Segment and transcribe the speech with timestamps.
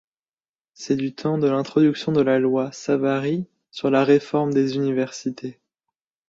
[0.73, 5.59] C'est du temps de l'introduction de la loi Savary sur la reforme des universités.